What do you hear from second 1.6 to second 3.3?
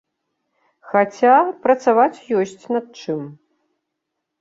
працаваць ёсць над чым.